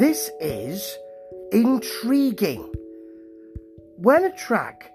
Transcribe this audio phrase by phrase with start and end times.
[0.00, 0.96] This is
[1.52, 2.72] intriguing.
[3.98, 4.90] When a track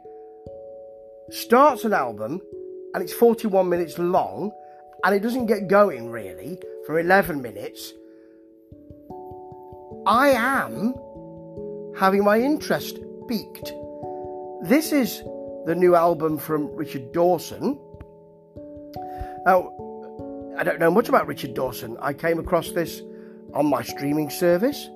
[1.29, 2.41] starts an album
[2.95, 4.51] and it's 41 minutes long
[5.03, 6.57] and it doesn't get going really
[6.87, 7.93] for 11 minutes,
[10.07, 10.95] I am
[11.99, 12.97] having my interest
[13.27, 13.71] piqued.
[14.63, 15.19] This is
[15.67, 17.79] the new album from Richard Dawson.
[19.45, 19.71] Now,
[20.57, 21.95] I don't know much about Richard Dawson.
[22.01, 23.03] I came across this
[23.53, 24.89] on my streaming service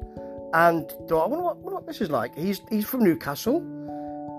[0.53, 2.35] and thought, I wonder what, what this is like.
[2.35, 3.59] He's he's from Newcastle.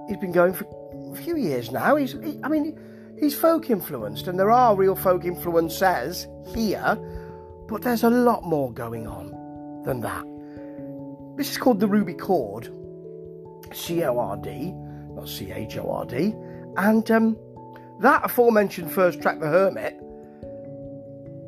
[0.08, 0.66] He's been going for
[1.12, 1.96] a few years now.
[1.96, 2.78] He's, he, I mean,
[3.18, 6.98] he's folk influenced, and there are real folk influences here,
[7.68, 9.30] but there's a lot more going on
[9.84, 10.24] than that.
[11.36, 12.68] This is called the Ruby Cord,
[13.72, 14.72] C O R D,
[15.12, 16.34] not C H O R D,
[16.76, 17.36] and um,
[18.00, 19.96] that aforementioned first track, The Hermit,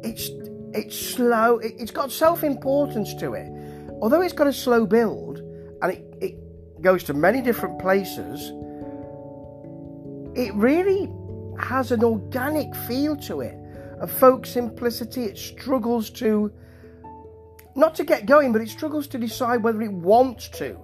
[0.03, 0.31] it's
[0.75, 1.59] it's slow.
[1.59, 3.51] It, has got self importance to it,
[4.03, 5.39] although it's got a slow build,
[5.81, 8.53] and it, it goes to many different places.
[10.34, 11.08] It really
[11.58, 13.56] has an organic feel to it,
[14.00, 15.23] a folk simplicity.
[15.25, 16.53] It struggles to
[17.75, 20.78] not to get going, but it struggles to decide whether it wants to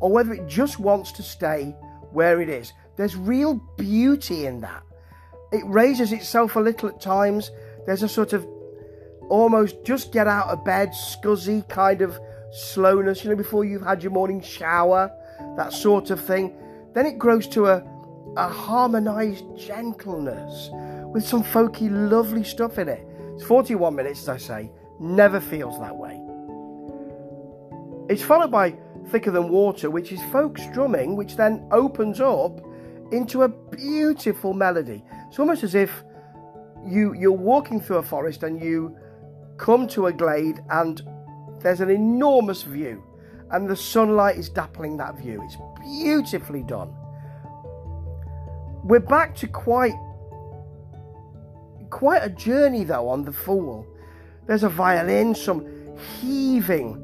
[0.00, 1.76] or whether it just wants to stay
[2.12, 2.72] where it is.
[2.96, 4.82] There's real beauty in that.
[5.52, 7.50] It raises itself a little at times.
[7.86, 8.44] There's a sort of
[9.28, 12.18] almost just get out of bed, scuzzy kind of
[12.54, 15.10] slowness, you know, before you've had your morning shower,
[15.56, 16.56] that sort of thing.
[16.92, 17.84] Then it grows to a,
[18.36, 20.70] a harmonized gentleness
[21.12, 23.04] with some folky, lovely stuff in it.
[23.34, 26.20] It's 41 minutes, I say, never feels that way.
[28.08, 28.76] It's followed by
[29.08, 32.60] Thicker Than Water, which is folk strumming, which then opens up
[33.10, 35.04] into a beautiful melody.
[35.28, 36.04] It's almost as if
[36.86, 38.96] you you're walking through a forest and you
[39.56, 41.02] come to a glade and
[41.64, 43.02] there's an enormous view
[43.50, 45.42] and the sunlight is dappling that view.
[45.42, 46.94] It's beautifully done.
[48.84, 49.94] We're back to quite
[51.88, 53.86] quite a journey though on the Fool.
[54.46, 55.66] There's a violin, some
[56.20, 57.00] heaving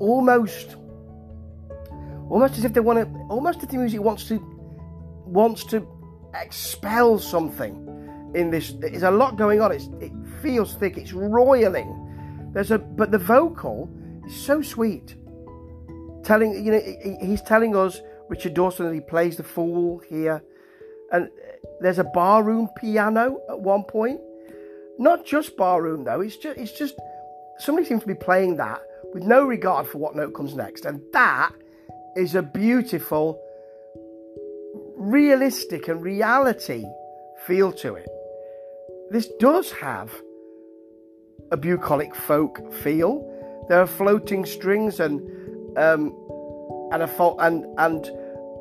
[0.00, 0.76] almost
[2.30, 4.38] almost as if they want to almost if the music wants to
[5.24, 5.86] wants to
[6.34, 7.84] expel something
[8.34, 12.07] in this there's a lot going on it's, it feels thick it's roiling
[12.52, 13.90] there's a but the vocal
[14.26, 15.14] is so sweet
[16.24, 16.80] telling you know
[17.20, 20.42] he's telling us richard dawson that he plays the fool here
[21.12, 21.28] and
[21.80, 24.20] there's a barroom piano at one point
[24.98, 26.98] not just barroom though it's just it's just
[27.58, 28.80] somebody seems to be playing that
[29.12, 30.84] with no regard for what note comes next.
[30.84, 31.52] And that
[32.16, 33.40] is a beautiful,
[34.96, 36.84] realistic, and reality
[37.46, 38.08] feel to it.
[39.10, 40.10] This does have
[41.50, 43.24] a bucolic folk feel.
[43.68, 45.20] There are floating strings and
[45.76, 46.14] um,
[46.92, 48.10] and a fal- and and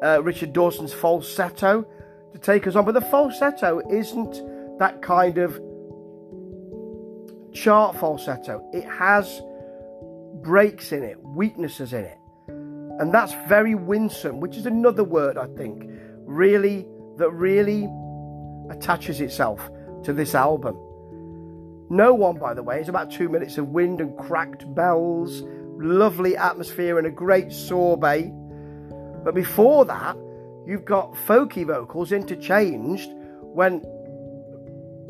[0.04, 1.86] uh, Richard Dawson's falsetto
[2.34, 5.60] to take us on, but the falsetto isn't that kind of
[7.54, 8.70] chart falsetto.
[8.74, 9.42] It has
[10.42, 12.18] breaks in it, weaknesses in it.
[12.48, 15.90] And that's very winsome, which is another word I think
[16.26, 16.88] really
[17.18, 17.88] that really
[18.70, 19.70] attaches itself
[20.04, 20.78] to this album.
[21.90, 25.44] No one, by the way, it's about two minutes of wind and cracked bells,
[25.78, 28.32] lovely atmosphere, and a great sorbet.
[29.24, 30.18] But before that,
[30.66, 33.10] you've got folky vocals interchanged
[33.42, 33.82] when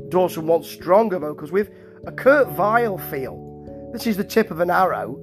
[0.09, 1.71] Dawson wants stronger vocals with
[2.05, 3.47] a Kurt Weill feel
[3.91, 5.19] this is the tip of an arrow.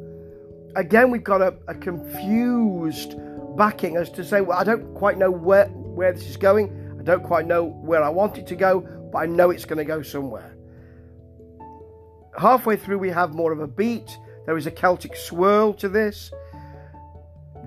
[0.74, 3.14] Again, we've got a, a confused
[3.56, 6.96] backing as to say, well, I don't quite know where, where this is going.
[6.98, 8.80] I don't quite know where I want it to go,
[9.12, 10.53] but I know it's going to go somewhere.
[12.36, 14.18] Halfway through, we have more of a beat.
[14.46, 16.32] There is a Celtic swirl to this.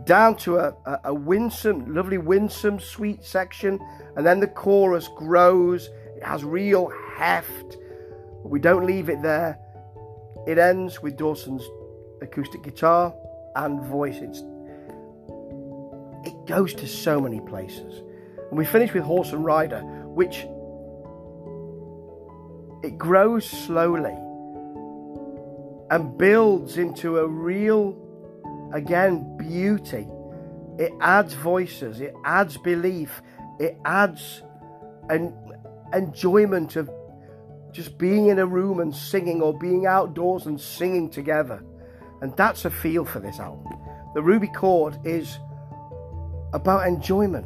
[0.03, 3.79] Down to a, a, a winsome, lovely, winsome, sweet section.
[4.15, 5.89] And then the chorus grows.
[6.17, 7.77] It has real heft.
[8.43, 9.57] We don't leave it there.
[10.45, 11.63] It ends with Dawson's
[12.21, 13.13] acoustic guitar
[13.55, 14.17] and voice.
[14.17, 14.39] It's,
[16.25, 18.01] it goes to so many places.
[18.49, 20.45] And we finish with Horse and Rider, which
[22.83, 24.15] it grows slowly
[25.89, 27.97] and builds into a real,
[28.73, 30.07] again, beauty.
[30.77, 33.21] It adds voices, it adds belief,
[33.59, 34.43] it adds
[35.09, 35.33] an
[35.93, 36.89] enjoyment of
[37.71, 41.63] just being in a room and singing or being outdoors and singing together.
[42.21, 43.73] And that's a feel for this album.
[44.13, 45.37] The Ruby Cord is
[46.53, 47.45] about enjoyment,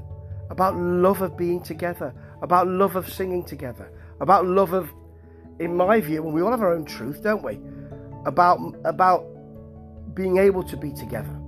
[0.49, 4.89] about love of being together, about love of singing together, about love of,
[5.59, 7.59] in my view, and we all have our own truth, don't we?
[8.25, 9.25] About about
[10.13, 11.39] being able to be together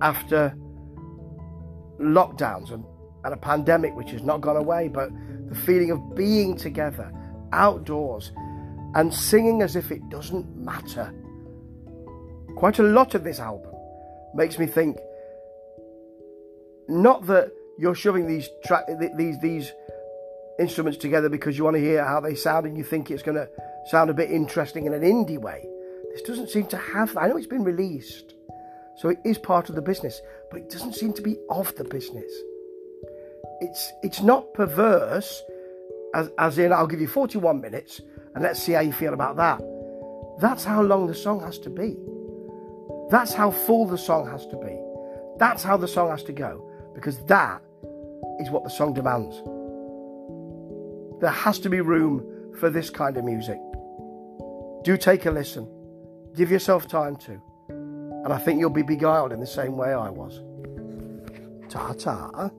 [0.00, 0.54] after
[2.00, 2.84] lockdowns and,
[3.24, 5.10] and a pandemic which has not gone away, but
[5.48, 7.10] the feeling of being together
[7.52, 8.32] outdoors
[8.94, 11.12] and singing as if it doesn't matter.
[12.56, 13.72] Quite a lot of this album
[14.34, 14.98] makes me think
[16.88, 18.84] not that you're shoving these tra-
[19.16, 19.72] these these
[20.58, 23.36] instruments together because you want to hear how they sound and you think it's going
[23.36, 23.48] to
[23.86, 25.66] sound a bit interesting in an indie way.
[26.14, 27.24] This doesn't seem to have that.
[27.24, 28.34] I know it's been released,
[28.96, 31.82] so it is part of the business, but it doesn't seem to be of the
[31.82, 32.32] business.
[33.60, 35.42] It's it's not perverse,
[36.14, 38.00] as, as in I'll give you 41 minutes
[38.34, 39.60] and let's see how you feel about that.
[40.40, 41.96] That's how long the song has to be.
[43.10, 44.78] That's how full the song has to be.
[45.38, 47.60] That's how the song has to go, because that
[48.38, 49.34] is what the song demands.
[51.20, 53.58] There has to be room for this kind of music.
[54.84, 55.68] Do take a listen.
[56.34, 57.40] Give yourself time to.
[57.68, 60.42] And I think you'll be beguiled in the same way I was.
[61.68, 62.50] Ta ta.